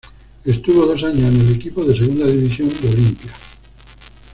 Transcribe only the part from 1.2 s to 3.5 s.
en el equipo de segunda división de Olimpia.